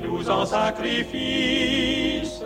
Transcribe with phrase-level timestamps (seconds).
[0.00, 2.42] doux en sacrifice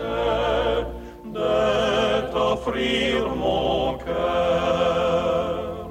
[1.25, 5.89] de t'offrir mon cœur.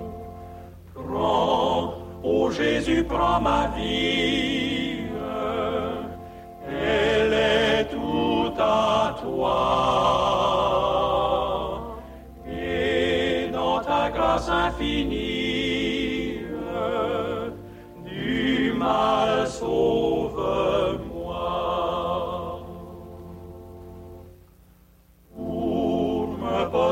[0.94, 5.02] Prends, ô Jésus, prends ma vie,
[6.67, 9.59] elle est tout à toi.
[12.48, 16.39] Et dans ta grâce infinie,
[18.05, 19.42] du mal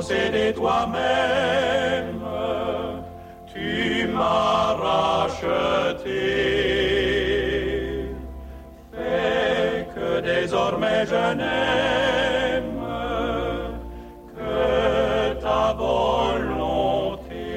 [0.01, 2.23] posséder toi-même,
[3.53, 6.19] tu m'as racheté.
[8.91, 12.83] Fais que désormais je n'aime
[14.35, 17.47] que ta volonté.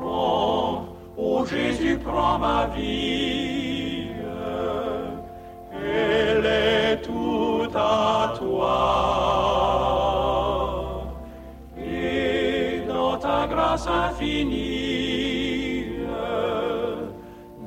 [0.00, 0.72] Prends,
[1.16, 3.27] ô Jésus, prends ma vie,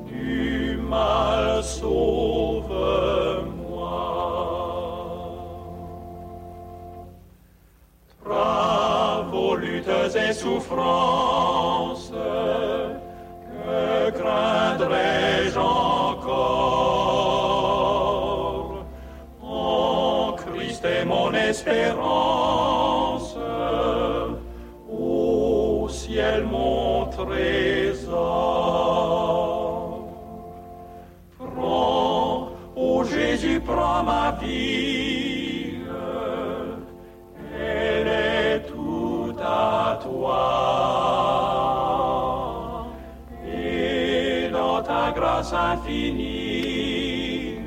[0.06, 2.82] du mal sauve-moi.
[8.24, 16.74] Bravo, luttes et souffrances, que craindrais-je encore?
[19.42, 22.61] En Christ est mon espérance,
[33.66, 35.74] prends ma vie,
[37.58, 40.38] elle est tout à toi.
[43.46, 47.58] Et dans ta grâce infinie,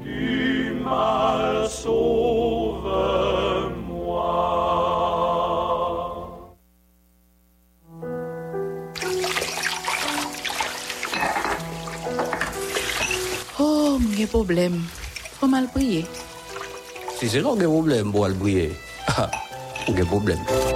[0.00, 2.15] du mal sauve-moi.
[14.36, 14.84] Problem.
[15.38, 16.04] Fwa mal priye.
[17.16, 18.68] Si se lò gen problem pou al briye,
[19.16, 19.30] ha,
[19.86, 20.75] ou gen problem.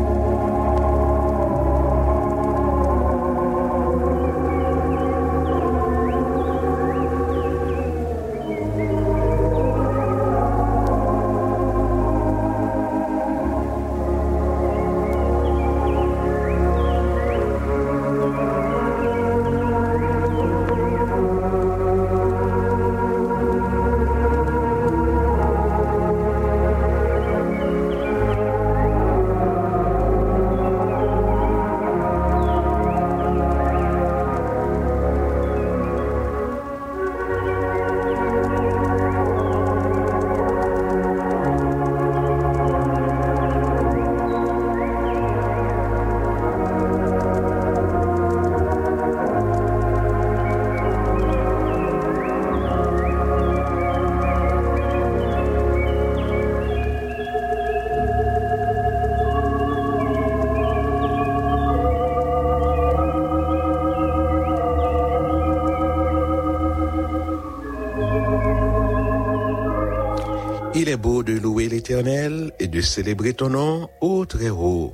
[72.07, 74.93] Et de célébrer ton nom, ô Très-Haut,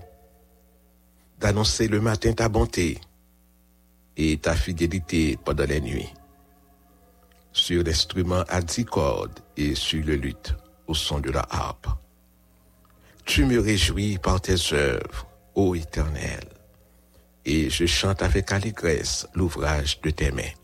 [1.40, 3.00] d'annoncer le matin ta bonté
[4.18, 6.14] et ta fidélité pendant les nuits,
[7.54, 10.54] sur l'instrument à dix cordes et sur le luth
[10.88, 11.88] au son de la harpe.
[13.24, 16.44] Tu me réjouis par tes œuvres, ô Éternel,
[17.46, 20.56] et je chante avec allégresse l'ouvrage de tes mains.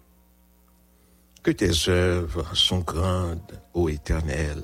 [1.42, 4.62] Que tes œuvres sont grandes, ô Éternel,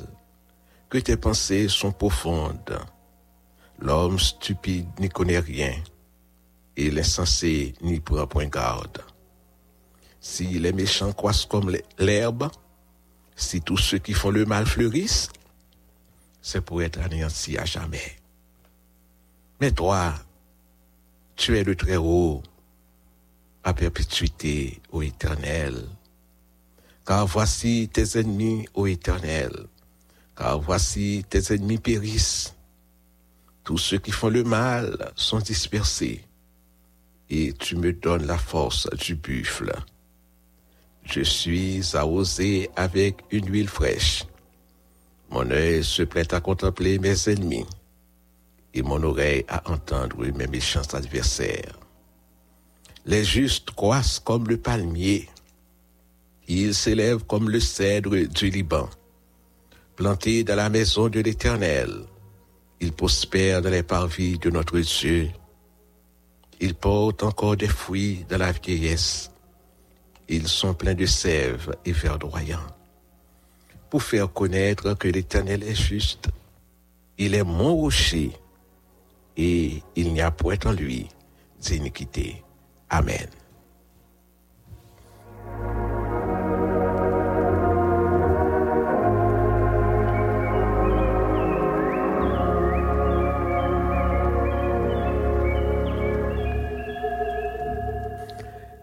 [0.89, 2.79] que tes pensées sont profondes.
[3.79, 5.73] L'homme stupide n'y connaît rien,
[6.75, 9.01] et l'insensé n'y prend point garde.
[10.19, 12.49] Si les méchants croissent comme l'herbe,
[13.35, 15.29] si tous ceux qui font le mal fleurissent,
[16.41, 18.17] c'est pour être anéanti à jamais.
[19.61, 20.13] Mais toi,
[21.35, 22.43] tu es le Très-Haut,
[23.63, 25.87] à perpétuité, ô Éternel.
[27.05, 29.51] Car voici tes ennemis, ô Éternel.
[30.39, 32.55] Car voici tes ennemis périssent.
[33.65, 36.23] Tous ceux qui font le mal sont dispersés.
[37.29, 39.73] Et tu me donnes la force du buffle.
[41.03, 44.23] Je suis arrosé avec une huile fraîche.
[45.29, 47.65] Mon œil se plaît à contempler mes ennemis
[48.73, 51.77] et mon oreille à entendre mes méchants adversaires.
[53.05, 55.27] Les justes croissent comme le palmier.
[56.47, 58.89] Ils s'élèvent comme le cèdre du Liban.
[59.99, 61.89] Plantés dans la maison de l'Éternel,
[62.79, 65.29] ils prospèrent dans les parvis de notre Dieu.
[66.61, 69.29] Ils portent encore des fruits dans la vieillesse.
[70.29, 72.65] Ils sont pleins de sève et verdoyants
[73.89, 76.29] pour faire connaître que l'Éternel est juste.
[77.17, 78.31] Il est mon rocher
[79.35, 81.09] et il n'y a point en lui
[81.59, 82.41] d'iniquité.
[82.89, 83.27] Amen.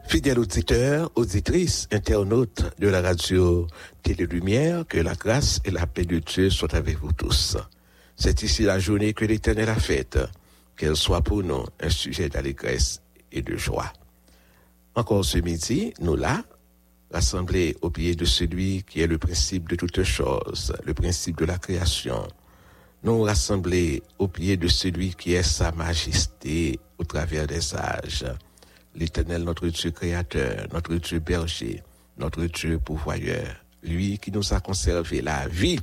[0.09, 3.67] Fidèles auditeurs, auditrices, internautes de la radio
[4.03, 7.57] Télé-Lumière, que la grâce et la paix de Dieu soient avec vous tous.
[8.15, 10.19] C'est ici la journée que l'Éternel a faite,
[10.77, 13.93] qu'elle soit pour nous un sujet d'allégresse et de joie.
[14.95, 16.45] Encore ce midi, nous là,
[17.13, 21.45] rassemblés au pied de celui qui est le principe de toutes choses, le principe de
[21.45, 22.27] la création,
[23.03, 28.25] nous rassemblés au pied de celui qui est sa majesté au travers des âges,
[28.97, 31.83] l'Éternel, notre Dieu créateur, notre Dieu berger,
[32.19, 35.79] notre Dieu pourvoyeur, lui qui nous a conservé la vie,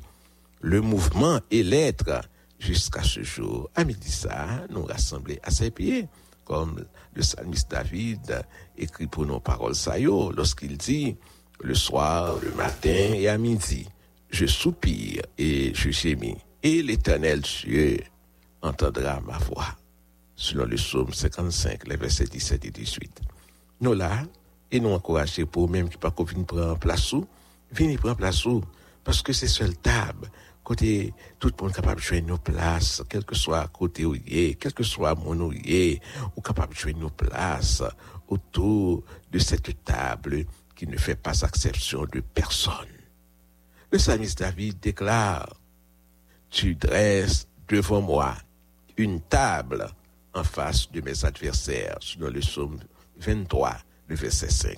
[0.62, 2.22] le mouvement et l'être
[2.60, 3.70] jusqu'à ce jour.
[3.76, 6.08] À midi ça, nous rassembler à ses pieds,
[6.44, 8.44] comme le psalmiste David
[8.78, 11.16] écrit pour nos paroles saillots lorsqu'il dit,
[11.62, 13.88] le soir, le matin et à midi,
[14.32, 18.00] je soupire et je gémis, et l'Éternel Dieu
[18.62, 19.78] entendra ma voix
[20.36, 23.22] selon le psaume 55, les versets 17 et 18.
[23.82, 24.24] Nous là,
[24.72, 27.28] et nous encourager pour même qui pas qu'on vienne prendre place où,
[27.72, 28.62] venir prendre place où,
[29.04, 30.30] parce que c'est seule table,
[30.64, 34.74] côté tout le monde capable de jouer nos places, quel que soit côté où quel
[34.74, 35.54] que soit mon ou
[36.36, 37.84] ou capable de jouer nos places
[38.28, 42.74] autour de cette table qui ne fait pas exception de personne.
[43.92, 45.54] Le psalmiste David déclare,
[46.50, 48.36] tu dresses devant moi
[48.98, 49.88] une table
[50.34, 52.80] en face de mes adversaires, selon le psaume
[53.18, 54.78] 23, le verset 5.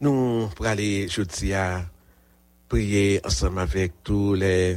[0.00, 1.84] Nous, pour aller, je dis à
[2.68, 4.76] prier ensemble avec tous les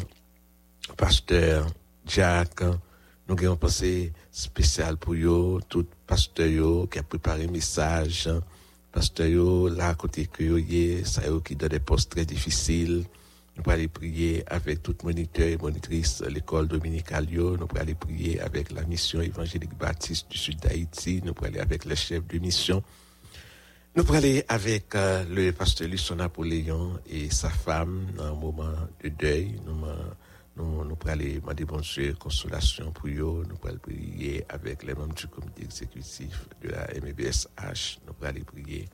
[0.96, 1.68] pasteurs,
[2.06, 2.64] Jacques,
[3.28, 8.30] nous avons pensé spécial pour eux, tout pasteur qui a préparé message,
[8.92, 13.04] pasteur là, côté que ça qui donne des postes très difficiles,
[13.58, 17.26] nous pouvons aller prier avec tout moniteur et monitrice de l'école dominicale.
[17.32, 21.22] Nous pouvons aller prier avec la mission évangélique baptiste du sud d'Haïti.
[21.26, 22.84] Nous pouvons aller avec le chef de mission.
[23.96, 28.76] Nous pouvons aller avec euh, le pasteur Lucien Napoléon et sa femme dans un moment
[29.04, 29.60] de deuil.
[29.66, 29.74] Nous,
[30.56, 31.82] nous, aller demander bon
[32.20, 33.44] consolation pour eux.
[33.50, 38.02] Nous pouvons aller prier avec les membres du comité exécutif de la MEBSH.
[38.06, 38.88] Nous pouvons aller prier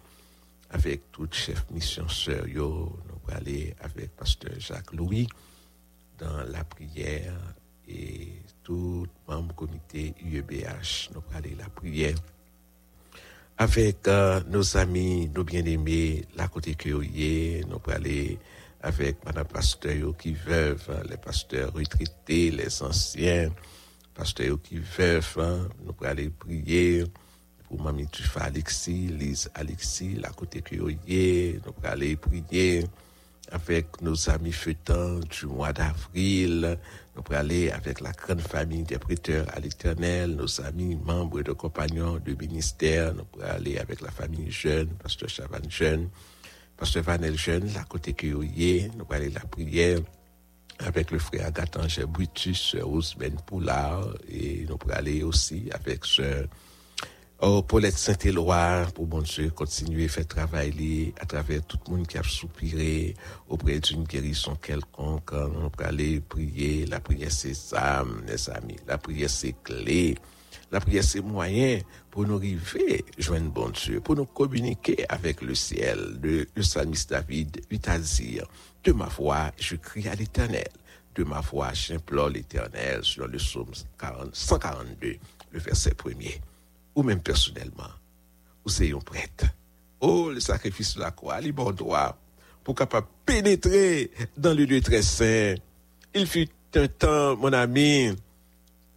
[0.69, 5.27] avec tout chef mission sœur yo, nous allons aller avec pasteur Jacques Louis
[6.17, 7.33] dans la prière
[7.87, 8.29] et
[8.63, 12.15] tout membre comité UEBH, nous allons aller la prière
[13.57, 17.01] avec euh, nos amis, nos bien-aimés, la côté que nous
[17.67, 18.39] allons aller
[18.81, 23.49] avec madame pasteur qui veuve, les pasteurs retraités, les anciens,
[24.13, 25.37] pasteurs qui veuve,
[25.85, 27.05] nous allons aller prier
[27.73, 30.91] pour Mamie Tufa Alexis, Lise Alexis, la côté que nous
[31.83, 32.85] allons prier
[33.51, 36.77] avec nos amis fêtants du mois d'avril.
[37.15, 42.19] Nous aller avec la grande famille des prêteurs à l'éternel, nos amis membres de compagnons
[42.23, 43.15] de ministère.
[43.15, 46.09] Nous aller avec la famille jeune, pasteur Chavan jeune,
[46.77, 48.91] pasteur Vanel jeune, la côté Kéoye.
[48.95, 49.99] Nous aller la prière
[50.77, 56.45] avec le frère Agathe Brutus, sœur Ousmane Poulard, et nous aller aussi avec sœur
[57.45, 62.07] Oh, Paulette Saint-Éloi, pour bon Dieu, continuer à faire travailler à travers tout le monde
[62.07, 63.15] qui a soupiré
[63.49, 65.33] auprès d'une guérison quelconque.
[65.33, 66.85] On peut aller prier.
[66.85, 68.77] La prière, c'est ça, mes amis.
[68.87, 70.15] La prière, c'est clé.
[70.71, 71.81] La prière, c'est moyen
[72.11, 76.17] pour nous arriver, joindre bon Dieu, pour nous communiquer avec le ciel.
[76.21, 78.47] Le, le psalmiste David, lui à dire,
[78.85, 80.69] de ma voix, je crie à l'éternel.
[81.13, 85.17] De ma voix, j'implore l'éternel, selon le psaume 40, 142,
[85.51, 86.39] le verset premier
[86.95, 87.91] ou même personnellement,
[88.65, 89.45] ou c'est un prêtre.
[89.99, 92.17] Oh, le sacrifice de la croix, les bon droit,
[92.63, 95.55] pour capable pénétrer dans le lieu très saint.
[96.13, 98.11] Il fut un temps, mon ami,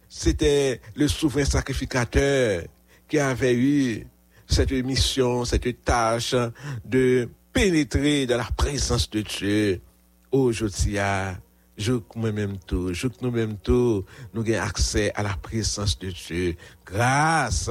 [0.09, 2.63] c'était le souverain sacrificateur
[3.07, 4.07] qui avait eu
[4.47, 6.35] cette mission, cette tâche
[6.85, 9.81] de pénétrer dans la présence de Dieu.
[10.31, 10.97] Aujourd'hui,
[11.77, 14.03] je moi-même tout, je nous-mêmes tout,
[14.33, 16.55] nous avons accès à la présence de Dieu
[16.85, 17.69] grâce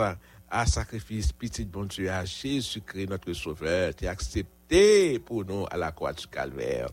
[0.49, 5.91] à sacrifice petit bon Dieu à Jésus-Christ notre sauveur, qui accepté pour nous à la
[5.91, 6.89] croix du calvaire.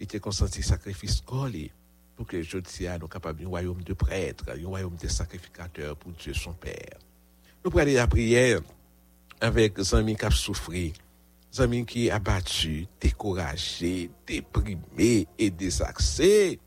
[0.00, 1.70] Il était consenti sacrifice collé
[2.16, 6.12] pour que je sois nous capables d'un royaume de prêtres, un royaume de sacrificateurs pour
[6.12, 6.98] Dieu son Père.
[7.64, 8.60] Nous prenons la prière
[9.40, 10.30] avec les amis qui ont
[11.54, 16.58] zanmin ki abatu, dekoraje, deprime e desakse.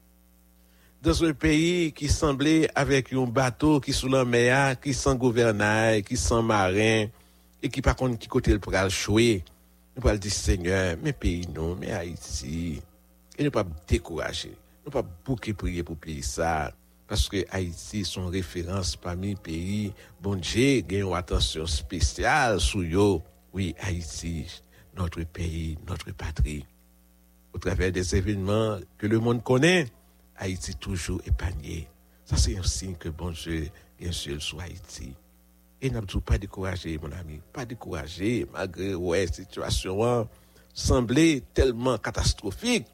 [1.02, 6.04] Dans un peyi ki semble avek yon bato ki sou lan meya, ki san gouvernay,
[6.06, 7.10] ki san marin,
[7.58, 9.42] e ki pakon ki kote l pral chwe,
[9.96, 12.78] nou pral di seigneur, men non, peyi nou, men Haiti,
[13.34, 14.54] e nou pa dekoraje,
[14.86, 16.70] nou pa bouke priye pou peyi sa,
[17.10, 23.10] paske Haiti son referans pa mi peyi, bon dje gen yon atensyon spesyal sou yo,
[23.58, 24.46] oui Haiti,
[24.98, 26.66] notre pays, notre patrie.
[27.54, 29.88] Au travers des événements que le monde connaît,
[30.38, 31.88] Haïti toujours épargné.
[32.26, 33.70] Ça, c'est un signe que bon Dieu
[34.00, 35.14] est seul sur Haïti.
[35.82, 40.28] Et n'a pas découragé, mon ami, pas découragé, malgré ouais, situation
[40.74, 42.86] semblait tellement catastrophique.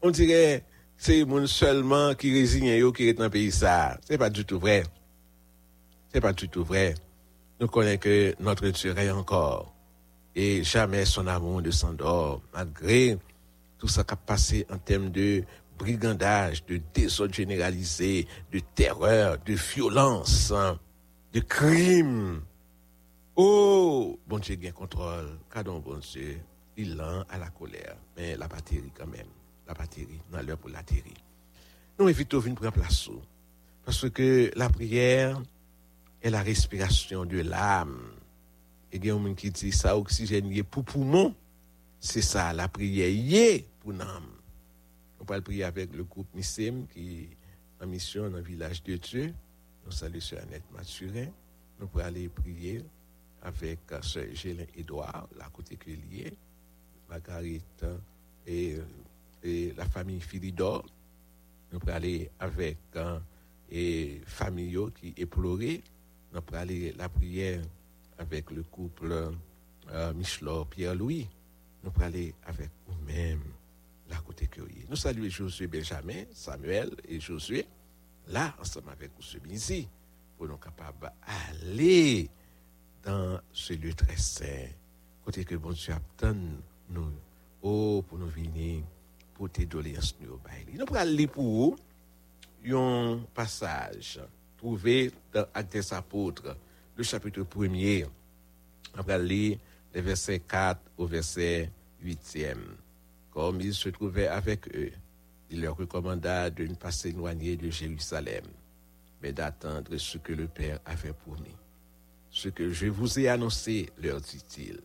[0.00, 0.64] On dirait
[0.96, 3.98] c'est mon seulement qui résigne qui est dans le pays ça.
[4.04, 4.82] C'est pas du tout vrai.
[6.12, 6.94] C'est pas du tout vrai.
[7.60, 9.72] Nous connaissons que notre Dieu est encore
[10.38, 13.18] et jamais son amour ne s'endort, malgré
[13.76, 15.42] tout ce qui a passé en termes de
[15.76, 20.52] brigandage, de désordre généralisé, de terreur, de violence,
[21.32, 22.40] de crime.
[23.34, 26.38] Oh, bon Dieu, bien contrôle, cadon bon Dieu,
[26.76, 29.26] il lent à la colère, mais la batterie quand même,
[29.66, 31.18] la batterie, dans l'heure pour l'atterrir.
[31.98, 33.10] Nous évitons une prendre place,
[33.84, 35.42] parce que la prière
[36.22, 37.98] est la respiration de l'âme
[38.92, 41.34] et il y a un qui dit ça, oxygène pour poumon.
[42.00, 44.30] C'est ça, la prière pour l'âme.
[45.20, 48.96] On peut prier avec le groupe Nissim qui est en mission dans le village de
[48.96, 49.34] Dieu.
[49.84, 51.26] Nous saluons sur Annette Mathurin.
[51.78, 52.82] Nous pouvons aller prier
[53.42, 56.32] avec euh, Sœur Gélin Edouard, la côté que lié,
[57.08, 57.84] Marguerite
[58.46, 58.78] et,
[59.42, 60.84] et, la famille Philidor.
[61.72, 63.18] Nous pouvons aller avec euh,
[63.70, 64.22] et
[64.94, 65.82] qui est.
[66.32, 67.62] Nous pouvons aller la prière
[68.18, 69.30] avec le couple
[69.90, 71.28] euh, Michelor Pierre-Louis.
[71.84, 73.42] Nous aller avec nous-mêmes
[74.10, 74.84] la côté curieux.
[74.88, 77.66] Nous saluons Josué Benjamin, Samuel et Josué,
[78.28, 79.40] là, ensemble avec M.
[79.40, 79.88] Bizi,
[80.36, 82.28] pour nous capables d'aller
[83.02, 84.68] dans ce lieu très saint,
[85.24, 86.36] côté que bon Dieu attend
[86.90, 87.12] nous,
[87.62, 88.82] oh, pour nous venir,
[89.34, 90.40] pour tes doléances nous au
[90.72, 91.76] Nous allons aller pour vous
[92.76, 94.20] un passage
[94.56, 96.56] trouvé dans Actes des Apôtres,
[96.98, 98.06] le chapitre 1er.
[98.98, 99.58] On va lire
[99.94, 101.70] les versets 4 au verset
[102.04, 102.58] 8e.
[103.30, 104.90] Comme il se trouvait avec eux,
[105.48, 108.44] il leur recommanda de ne pas s'éloigner de Jérusalem,
[109.22, 111.54] mais d'attendre ce que le Père avait promis.
[112.30, 114.80] Ce que je vous ai annoncé, leur dit-il.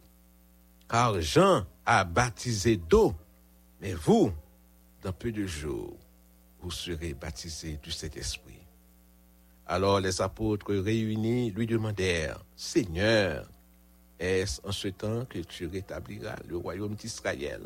[0.88, 3.16] Car Jean a baptisé d'eau,
[3.82, 4.32] mais vous,
[5.02, 5.98] dans peu de jours,
[6.62, 8.63] vous serez baptisés du Saint-Esprit.
[9.66, 13.48] Alors les apôtres réunis lui demandèrent, Seigneur,
[14.20, 17.62] est-ce en ce temps que tu rétabliras le royaume d'Israël?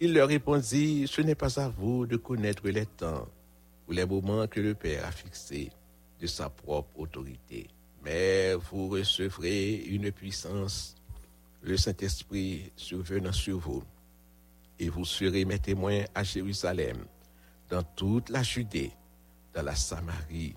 [0.00, 3.28] Il leur répondit, Ce n'est pas à vous de connaître les temps
[3.88, 5.70] ou les moments que le Père a fixés
[6.20, 7.68] de sa propre autorité,
[8.04, 10.96] mais vous recevrez une puissance,
[11.62, 13.82] le Saint-Esprit survenant sur vous,
[14.78, 16.98] et vous serez mes témoins à Jérusalem,
[17.70, 18.92] dans toute la Judée,
[19.54, 20.54] dans la Samarie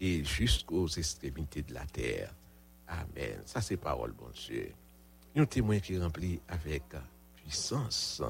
[0.00, 2.32] et jusqu'aux extrémités de la terre.
[2.88, 3.40] Amen.
[3.44, 4.72] Ça, c'est parole, bon Dieu.
[5.34, 6.84] Un témoin qui remplit avec
[7.36, 8.22] puissance.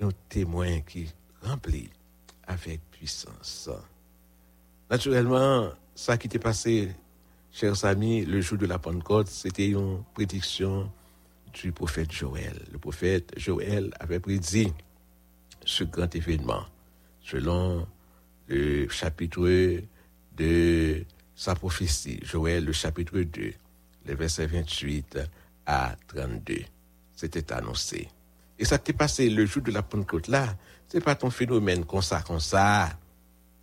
[0.00, 1.90] Un témoin qui remplit
[2.46, 3.70] avec puissance.
[4.90, 6.94] Naturellement, ça qui t'est passé,
[7.50, 10.90] chers amis, le jour de la Pentecôte, c'était une prédiction
[11.52, 12.62] du prophète Joël.
[12.72, 14.72] Le prophète Joël avait prédit
[15.64, 16.64] ce grand événement
[17.22, 17.86] selon
[18.48, 19.82] le chapitre
[20.36, 23.52] de sa prophétie, Joël, le chapitre 2,
[24.06, 25.18] les versets 28
[25.66, 26.62] à 32.
[27.14, 28.08] C'était annoncé.
[28.58, 30.56] Et ça t'est passé le jour de la Pentecôte là,
[30.88, 32.90] c'est pas ton phénomène comme ça, comme ça.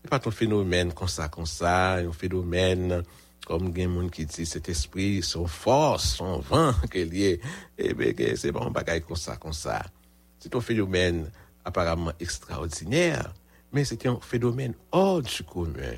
[0.01, 3.03] C'est pas ton phénomène comme ça, comme ça, un phénomène
[3.45, 7.41] comme il qui dit cet esprit, son force, son vent qu'il y est,
[7.77, 9.81] eh bien, c'est un bagage comme ça, comme ça.
[10.37, 11.31] C'est un phénomène
[11.65, 13.33] apparemment extraordinaire,
[13.73, 15.95] mais c'est un phénomène hors du commun.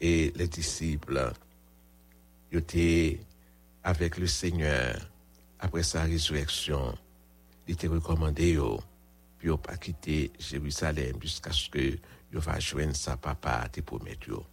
[0.00, 1.32] Et les disciples,
[2.52, 3.20] étaient
[3.84, 4.96] avec le Seigneur
[5.58, 6.94] après sa résurrection.
[7.66, 8.80] Il était recommandé, yo,
[9.38, 11.98] puis pas quitté Jérusalem jusqu'à ce que
[12.30, 14.28] ils va joindre sa papa, te promettre.
[14.28, 14.44] yo.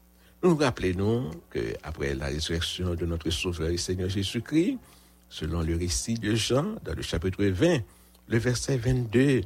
[0.44, 4.78] Nous rappelons que après la résurrection de notre Sauveur et Seigneur Jésus-Christ,
[5.30, 7.80] selon le récit de Jean, dans le chapitre 20,
[8.28, 9.42] le verset 22,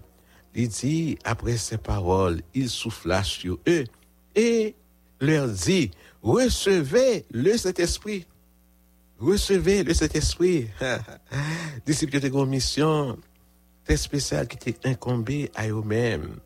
[0.56, 3.86] il dit, après ces paroles, il souffla sur eux
[4.36, 4.76] et
[5.20, 8.26] leur dit, recevez le Saint-Esprit.
[9.20, 10.68] Recevez le Saint-Esprit.
[11.86, 13.18] Disciples de mission
[13.84, 16.38] très spéciale qui était incombée à eux-mêmes.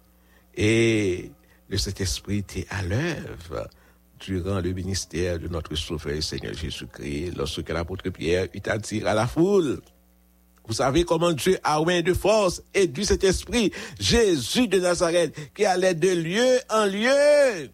[0.55, 1.31] Et
[1.69, 3.69] le Saint-Esprit était à l'œuvre
[4.19, 8.77] durant le ministère de notre Sauveur Seigneur Jésus-Christ, lorsque l'apôtre Pierre eut à
[9.09, 9.81] à la foule,
[10.65, 15.35] vous savez comment Dieu a oint de force et du cet esprit Jésus de Nazareth
[15.53, 17.69] qui allait de lieu en lieu.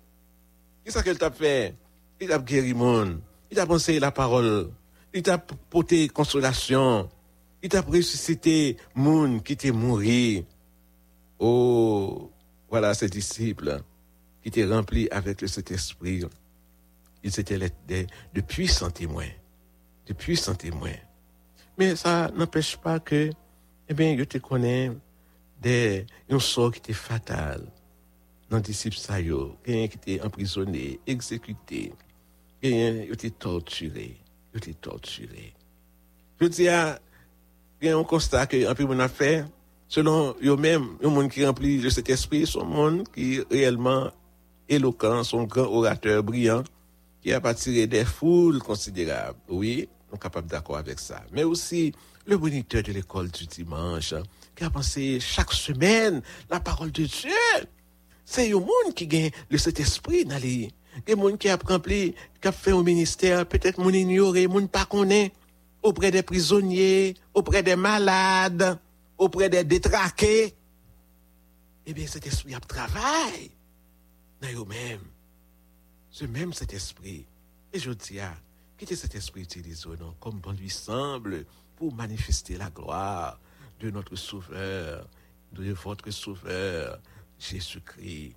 [0.92, 1.76] Qu'est-ce qu'il t'a fait?
[2.20, 3.20] Il a guéri monde.
[3.52, 4.72] Il a pensé la parole.
[5.14, 7.08] Il t'a porté consolation.
[7.62, 10.02] Il t'a ressuscité monde qui était mort.
[11.38, 12.32] Oh,
[12.72, 13.80] voilà ces disciples
[14.42, 16.24] qui étaient remplis avec le Saint-Esprit.
[17.24, 19.30] Ils étaient des- de puissants témoins.
[20.08, 20.98] De puissants témoins.
[21.78, 23.30] Mais ça n'empêche pas que,
[23.88, 24.92] eh bien, je te connais
[25.62, 26.08] des,
[26.40, 27.62] sort qui était fatal
[28.50, 31.94] dans les disciples ça yo, quelqu'un qui était emprisonné, exécuté,
[32.62, 34.18] quelqu'un qui était torturé,
[34.52, 35.54] qui était torturé.
[36.42, 37.00] Je y a
[37.84, 39.48] un constat que un peu mon affaire,
[39.88, 44.12] selon eux-mêmes, un monde qui remplit de cet esprit, son qui est réellement
[44.68, 46.64] éloquent, son grand orateur brillant,
[47.22, 49.38] qui a attiré des foules considérables.
[49.50, 51.24] Oui, sommes capables d'accord avec ça.
[51.32, 51.94] Mais aussi
[52.26, 54.14] le moniteur de l'école du dimanche,
[54.56, 57.30] qui a pensé chaque semaine la parole de Dieu.
[58.32, 60.72] C'est un monde qui gagne le Saint-Esprit dans les.
[61.08, 64.46] Il y a monde qui a rempli, qui a fait un ministère, peut-être mon ignoré,
[64.46, 65.32] mon pas connaît,
[65.82, 68.78] auprès des prisonniers, auprès des malades,
[69.18, 70.54] auprès des détraqués.
[71.88, 73.50] Eh bien, cet esprit a travail
[74.44, 75.08] dans eux-mêmes.
[76.12, 77.26] Ce même cet esprit.
[77.74, 78.36] Et je dis, ah,
[78.78, 83.40] quittez cet esprit utilisé non, comme bon lui semble pour manifester la gloire
[83.80, 85.08] de notre Sauveur,
[85.52, 87.00] de votre Sauveur,
[87.40, 88.36] Jésus-Christ.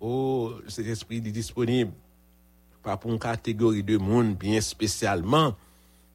[0.00, 1.92] Oh, cet esprit est disponible.
[2.82, 5.56] Pas pour une catégorie de monde bien spécialement.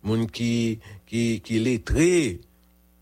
[0.01, 2.41] Monde qui, qui, qui lettré,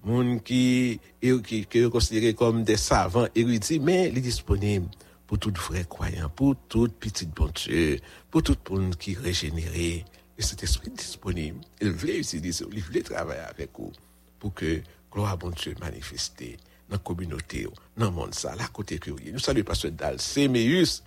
[0.03, 4.87] monde qui, qui, qui est considéré comme des savants érudits, mais il est disponible
[5.25, 7.99] pour tout vrai croyant, pour tout petit bon Dieu,
[8.29, 10.05] pour tout monde qui est régénéré.
[10.37, 11.59] Et cet esprit est disponible.
[11.81, 13.91] Il voulait utiliser, il voulait travailler avec vous
[14.39, 16.57] pour que gloire à bon Dieu manifestée
[16.91, 21.01] dans la communauté, dans le monde, ça, là, côté vous Nous saluons Pasteur Dal, Séméus,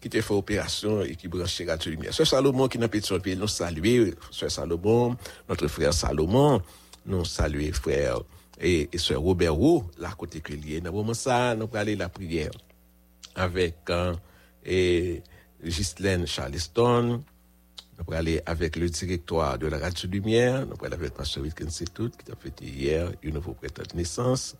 [0.00, 2.14] qui te fait opération et qui branche Radio Lumière.
[2.14, 6.62] Sœur Salomon qui n'a pas de nous saluer, Sœur Salomon, notre frère Salomon,
[7.04, 8.20] nous saluer frère
[8.58, 10.80] et, et Robert Roux, là, côté lié.
[10.80, 12.50] Dans le moment ça, nous allons aller la prière
[13.34, 14.14] avec euh,
[14.64, 15.22] et
[16.24, 17.22] Charleston,
[17.98, 21.42] nous allons aller avec le directoire de la Radio Lumière, nous allons aller avec Pasteur
[21.42, 24.56] Wilkins tout qui a fêté hier une nouveau prêtre de naissance.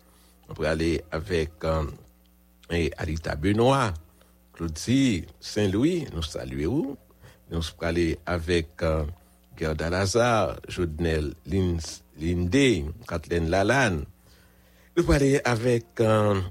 [0.49, 1.83] Allons aller avec euh,
[2.69, 3.93] et Alita Benoît,
[4.53, 6.97] Claudie Saint-Louis, nous saluons.
[7.49, 9.03] Nous allons aller avec euh,
[9.57, 14.05] Gerda Lazare, Jodnel Lindé, Kathleen Lalanne.
[14.95, 16.41] Nous allons aller avec euh,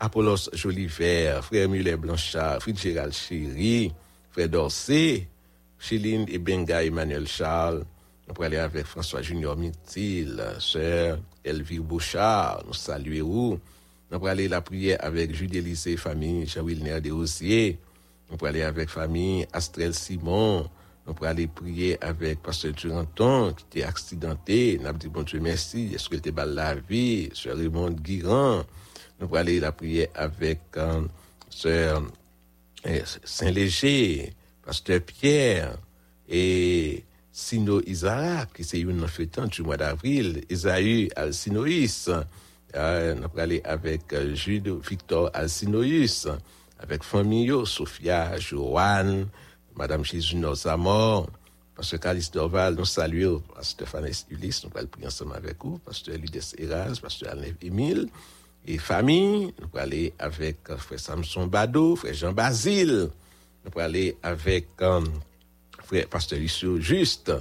[0.00, 3.92] Apollos Joliver, Frère Muller Blanchard, Fitzgerald Chéry,
[4.30, 5.28] Frère Dorsey,
[5.78, 7.84] Chiline et Benga Emmanuel Charles.
[8.28, 13.60] Nous allons aller avec François Junior Mitil, Sœur Elvire Bouchard, nous saluons.
[14.10, 17.78] Nous allons aller la prière avec Jules Élysée, famille Jean-Wilner Desrosiers.
[18.28, 20.68] Nous allons aller avec famille Astrel Simon.
[21.06, 24.78] Nous allons aller prier avec Pasteur Duranton, qui était accidenté.
[24.80, 25.92] Nous avons dit, bon Dieu, merci.
[25.94, 27.30] Est-ce qu'il était la vie?
[27.32, 28.64] Sœur Raymond Guiran.
[29.18, 31.02] Nous allons aller la prière avec euh,
[31.66, 32.00] euh,
[33.24, 35.76] Saint-Léger, Pasteur Pierre
[36.28, 42.10] et Sino Isaac, qui c'est une fêtant du mois d'avril, Esaü Alcinoïs.
[42.74, 46.28] Euh, nous allons aller avec euh, Jude Victor Alcinoïs,
[46.78, 49.28] avec Famille, Sophia, Joanne,
[49.76, 51.26] Madame Jésus Nozamor,
[51.74, 56.16] Pasteur Calice Dorval, nous saluons Pasteur Fanès Ulysse, nous allons prier ensemble avec vous, Pasteur
[56.18, 58.08] Lides Eraz, Pasteur Alnev Émile,
[58.66, 63.08] et famille, nous allons aller avec euh, Frère Samson Bado, Frère Jean Basile,
[63.64, 65.00] nous allons aller avec euh,
[66.00, 67.32] Pasteur Lucio Juste,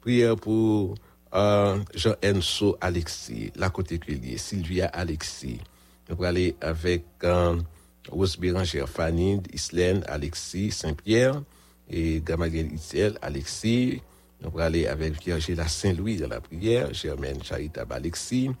[0.00, 0.94] prière pour
[1.34, 5.60] euh, Jean-Enso Alexis, la côté Culier, Sylvia Alexis,
[6.08, 7.60] nous allons aller avec euh,
[8.08, 11.42] Rose Bérangère Fanny, Islaine Alexis, Saint-Pierre,
[11.88, 14.00] et Gamaliel Itzel Alexis,
[14.40, 18.54] nous allons aller avec Virgile Saint-Louis dans la prière, Germaine Charitab Alexis, nous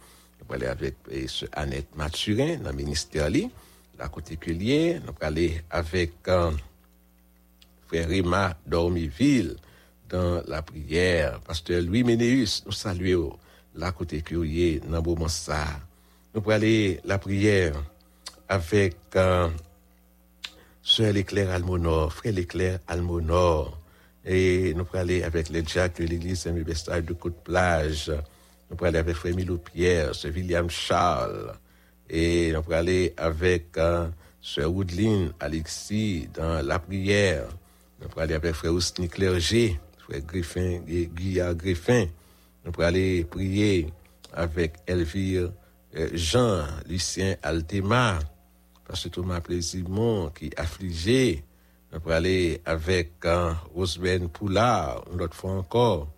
[0.50, 0.94] allons aller avec
[1.26, 3.28] ce Annette Mathurin dans le ministère,
[3.98, 6.50] la côté Culier, nous allons aller avec euh,
[7.90, 9.56] Frère Rima Dormiville
[10.08, 13.36] dans la prière, Pasteur Louis Ménéus, nous saluons
[13.74, 15.80] la côté Culier dans le.
[16.32, 17.74] Nous allons aller la prière
[18.48, 19.48] avec euh,
[20.80, 21.12] Sœur
[21.50, 23.76] Almonor, Frère Leclerc Almonor,
[24.24, 28.12] et nous allons aller avec les Jacques de l'église Saint-Mubestal de Côte-Plage.
[28.70, 31.54] Nous allons aller avec Frère Milo Pierre, Sœur William Charles.
[32.08, 34.06] Et nous allons aller avec euh,
[34.58, 37.48] Woodline Alexis dans la prière.
[38.00, 42.06] Nous allons aller avec Frère Ousni Clergé, Frère Griffin, Guillard Griffin.
[42.64, 43.92] Nous allons aller prier
[44.32, 45.52] avec Elvire
[45.96, 48.18] euh, Jean, Lucien Altema,
[48.86, 51.44] Pasteur Thomas Plaisimont qui est affligé.
[51.92, 56.08] Nous allons aller avec euh, Rosebène Poulard, une autre fois encore.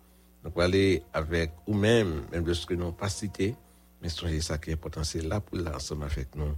[0.43, 3.55] Nous allons aller avec vous-même, même de ce que nous pas cité,
[4.01, 6.55] mais songez ça qui est important, c'est là pour là, ensemble avec nous,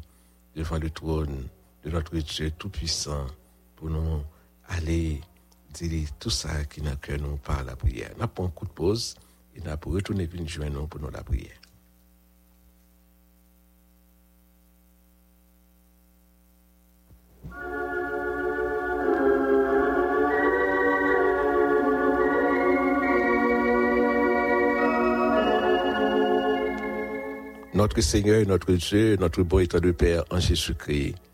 [0.56, 1.48] devant le trône
[1.84, 3.26] de notre Dieu Tout-Puissant,
[3.76, 4.22] pour nous
[4.69, 5.21] aller
[5.73, 8.12] dire tout ça qui n'a que nous par la prière.
[8.17, 9.15] Nous avons un coup de pause
[9.56, 11.60] et nous allons retourner venir joindre pour nous la prière.
[27.73, 31.25] Notre Seigneur, notre Dieu, notre bon état de Père en Jésus-Christ.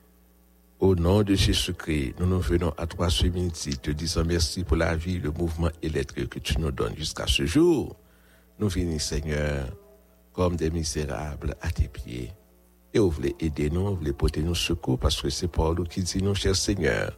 [0.82, 4.78] Au nom de Jésus-Christ, nous nous venons à toi ce midi, te disant merci pour
[4.78, 7.96] la vie, le mouvement et l'être que tu nous donnes jusqu'à ce jour.
[8.58, 9.68] Nous venons, Seigneur,
[10.34, 12.32] comme des misérables à tes pieds.
[12.96, 16.02] Et vous voulez aider nous, vous voulez porter nous secours, parce que c'est Paul qui
[16.02, 17.16] dit, nous, cher Seigneur,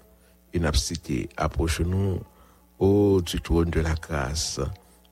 [0.52, 2.20] une cité, approche-nous,
[2.80, 4.60] ô du trône de la grâce.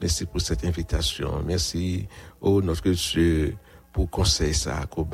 [0.01, 1.41] Merci pour cette invitation.
[1.47, 2.05] Merci,
[2.41, 3.55] ô notre Dieu,
[3.93, 5.07] pour conseil ça qu'on.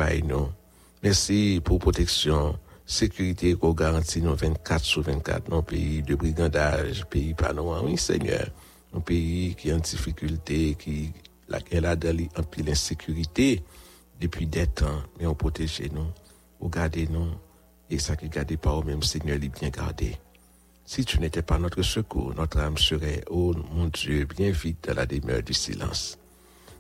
[1.03, 7.05] Merci pour protection, sécurité qu'on garantit nous 24 sur 24 dans le pays de brigandage,
[7.05, 7.69] pays pas nous.
[7.83, 8.47] Oui, Seigneur,
[8.95, 11.11] un pays qui est en difficulté, qui
[11.49, 13.61] la guerre là dans en pile insécurité
[14.19, 16.07] depuis des temps, mais on protège nous,
[16.61, 17.27] on garde nous,
[17.89, 20.17] et ça qui garde pas au même Seigneur, il bien gardé.
[20.85, 24.95] Si tu n'étais pas notre secours, notre âme serait, oh mon Dieu, bien vite dans
[24.95, 26.17] la demeure du silence.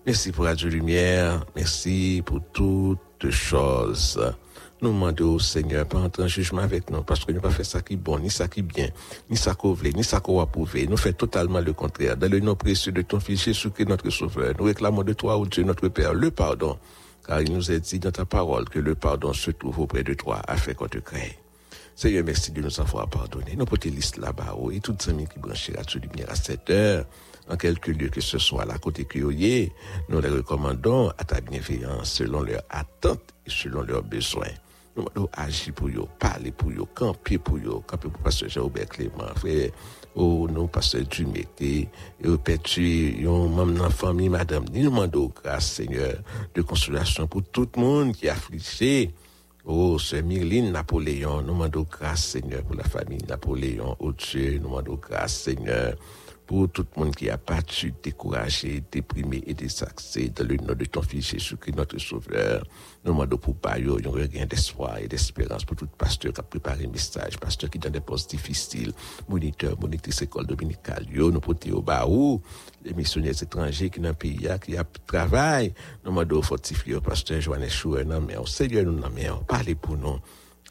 [0.05, 1.45] Merci pour Radio Lumière.
[1.53, 4.17] Merci pour toutes choses.
[4.79, 7.63] Nous demandons au Seigneur pas entrer en jugement avec nous parce que nous pas fait
[7.63, 8.89] ça qui est bon, ni ça qui est bien,
[9.27, 10.85] ni ça qu'on veut, ni ça qu'on va prouver.
[10.85, 12.15] Nous fait totalement le contraire.
[12.15, 15.47] Dans le nom précieux de ton Fils Jésus-Christ, notre Sauveur, nous réclamons de toi, ô
[15.47, 16.77] Dieu, notre Père, le pardon.
[17.25, 20.13] Car il nous est dit dans ta parole que le pardon se trouve auprès de
[20.13, 21.39] toi afin qu'on te crée.
[21.95, 23.55] Seigneur, merci de nous avoir pardonné.
[23.57, 27.05] Nous portons liste là-bas, et toutes les amis qui branchent Radio Lumière à cette heure
[27.49, 29.71] en quelque lieu que ce soit, la côté cueillier,
[30.09, 34.51] nous les recommandons à ta bienveillance selon leurs attentes et selon leurs besoins.
[34.97, 38.89] Nous devons agir pour eux, parler pour eux, camper pour eux, camper pour Pasteur Jean-Aubert
[38.89, 39.69] Clément, frère,
[40.15, 41.87] oh, non, Pasteur Dumété,
[42.23, 46.15] et pétu, yon, maman, la famille, madame, nous demandons grâce, Seigneur,
[46.55, 49.13] de consolation pour tout le monde qui est affligé.
[49.65, 54.69] Oh, c'est Myrline Napoléon, nous demandons grâce, Seigneur, pour la famille Napoléon, oh Dieu, nous
[54.69, 55.93] demandons grâce, Seigneur,
[56.47, 60.85] pour tout le monde qui a battu, découragé, déprimé et désaxé dans le nom de
[60.85, 62.63] ton fils Jésus-Christ, notre sauveur.
[63.03, 66.85] Nous demandons pour Bayo, un regain d'espoir et d'espérance pour tout pasteur qui a préparé
[66.85, 68.93] un message, pasteur qui dans des postes difficiles,
[69.27, 72.41] moniteur, monitrice école dominicale, nous portons au Baou,
[72.85, 75.73] les missionnaires étrangers qui dans le pays, qui a travail,
[76.05, 79.97] nous demandons fortifier au pasteur Joannes Chouer, non, mais Seigneur, nous, non, mais parlez pour
[79.97, 80.19] nous,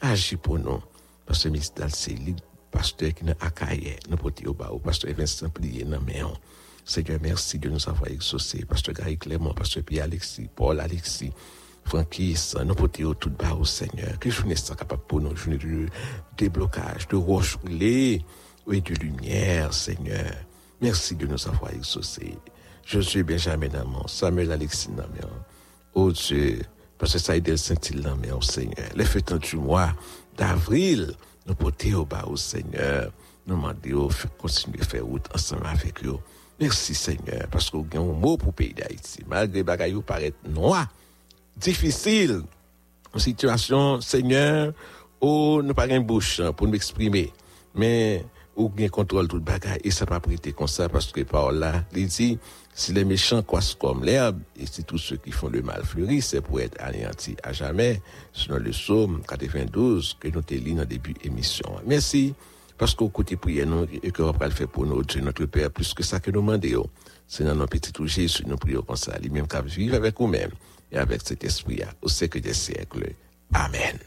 [0.01, 0.81] agis pour nous.
[1.27, 2.15] Pasteur Misdal, c'est
[2.71, 6.21] pasteur qui n'a akaye, nous portons au Baou, pasteur Vincent Plié, non, mais
[6.87, 8.63] Seigneur, merci de nous avoir exaucés.
[8.63, 11.33] Pasteur Gary Clément, Pasteur Pierre Alexis, Paul Alexis,
[11.83, 14.17] Franquis, nous portons tout bas au Seigneur.
[14.19, 15.87] Que journée soit capable pour nous, journée de
[16.37, 18.23] déblocage, de roche oui,
[18.81, 20.31] de lumière, Seigneur.
[20.79, 22.37] Merci de nous avoir exaucés.
[22.85, 25.33] Je suis Benjamin Namon, Samuel Alexis Namon.
[25.93, 26.61] Oh Dieu,
[27.01, 28.89] le Saint-Il Namon, Seigneur.
[28.95, 29.93] Les fêtes du mois
[30.37, 31.13] d'avril,
[31.47, 33.11] nous portons au bas au Seigneur.
[33.45, 36.17] Nous demandons, continuer à faire route ensemble avec eux.
[36.59, 39.23] Merci Seigneur, parce que vous avez un mot pour le pays d'Haïti.
[39.27, 40.87] Malgré les choses paraît noir,
[41.55, 42.41] difficile,
[43.13, 44.73] une situation, Seigneur,
[45.21, 47.31] où nous pas une bouche pour nous exprimer.
[47.73, 48.25] Mais
[48.57, 51.51] où bien contrôle tout le bagage et ça va prêter comme ça parce que par
[51.51, 52.37] là, il dit,
[52.73, 56.27] si les méchants croissent comme l'herbe et si tous ceux qui font le mal fleurissent,
[56.29, 58.01] c'est pour être anéantis à jamais,
[58.33, 61.71] selon le psaume 92 que nous te lis dans le début émission.
[61.85, 62.33] Merci.
[62.77, 65.95] Parce qu'au côté prière, nous, et que le faire pour nous, Dieu, notre Père, plus
[65.95, 66.87] que ça que nous demandons.
[67.27, 70.51] C'est dans notre petit Jésus, nous prions comme ça, lui-même vivre avec nous-mêmes
[70.91, 73.13] et avec cet esprit au siècle des siècles.
[73.53, 73.97] Amen.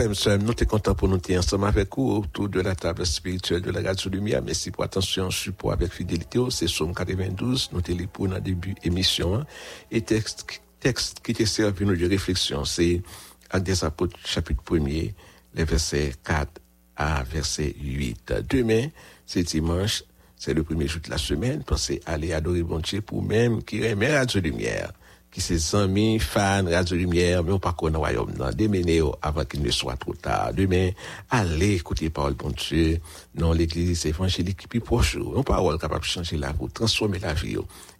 [0.00, 3.70] Frères nous sommes contents pour nous ensemble avec vous autour de la table spirituelle de
[3.70, 4.40] la Radio Lumière.
[4.42, 6.38] Merci pour attention, support avec fidélité.
[6.48, 9.44] C'est Somme 92, nous sommes pour dans le début émission.
[9.90, 13.02] Et texte, texte qui te servi de réflexion, c'est
[13.50, 15.12] Actes des Apôtres, chapitre 1er,
[15.54, 16.48] les versets 4
[16.96, 18.32] à verset 8.
[18.48, 18.86] Demain,
[19.26, 21.62] c'est dimanche, c'est le premier jour de la semaine.
[21.62, 24.92] Pensez aller adorer bon Dieu pour même qui remet Radio Lumière
[25.30, 29.62] qui ses amis, fans, Radio Lumière, mais on pas qu'on royaume, non, démenez avant qu'il
[29.62, 30.52] ne soit trop tard.
[30.52, 30.90] Demain,
[31.30, 32.98] allez écouter parole bon Dieu,
[33.34, 37.56] dans l'église évangélique plus proche, une parole capable de changer la vie, transformer la vie,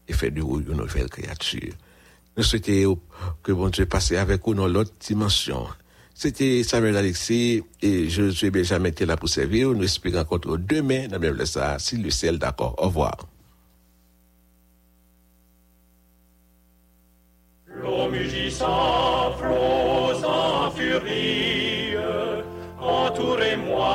[0.08, 1.72] et faire de vous une nouvelle créature.
[2.36, 2.98] Nous souhaitons
[3.42, 5.66] que bon Dieu passe avec nous dans l'autre dimension.
[6.14, 9.70] C'était Samuel Alexis et je suis Benjamin là pour servir.
[9.70, 12.74] Nous espérons rencontrer demain dans le même ça, si le ciel d'accord.
[12.78, 13.16] Au revoir.
[17.82, 21.96] L'eau mugissant, flots en furie,
[22.78, 23.94] entourez-moi,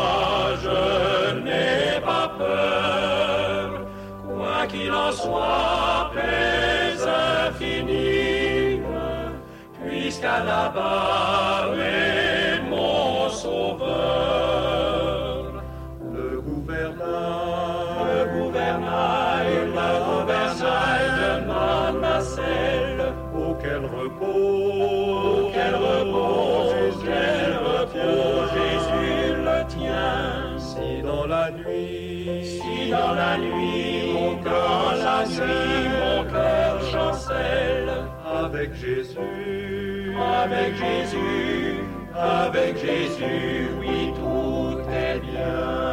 [0.64, 3.86] je n'ai pas peur.
[4.28, 6.98] Quoi qu'il en soit, paix
[7.48, 8.82] infinie,
[9.84, 11.15] puisqu'à la barre
[32.90, 37.92] dans la nuit, mon cœur, la nuit, mon cœur chancelle,
[38.26, 41.80] avec Jésus, avec Jésus,
[42.16, 45.86] avec Jésus, oui, tout est bien.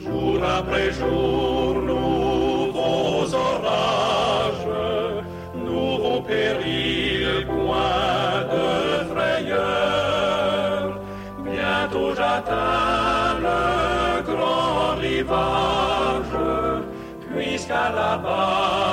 [0.00, 4.68] Jour après jour, nouveaux orages,
[5.54, 11.00] nouveaux périls, point de frayeur.
[11.44, 12.97] Bientôt j'atteins
[17.32, 18.87] puisqu'à la barre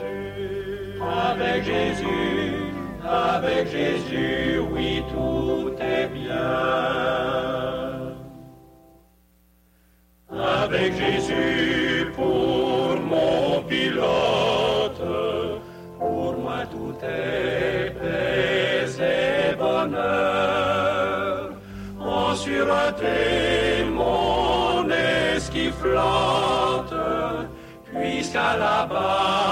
[0.00, 2.54] Avec Jésus,
[3.04, 6.36] avec Jésus, oui, tout est bien.
[10.30, 15.02] Avec Jésus pour mon pilote,
[15.98, 21.50] pour moi tout est paix et bonheur.
[22.00, 26.94] En sûreté mon esquif flotte,
[27.92, 29.51] puisqu'à la barre